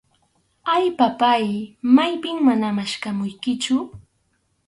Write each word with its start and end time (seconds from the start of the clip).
Ay, 0.75 0.85
papáy, 1.01 1.47
maypim 1.95 2.37
mana 2.47 2.69
maskhamuykichu. 2.77 3.75